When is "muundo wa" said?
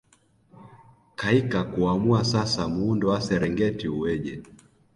2.67-3.21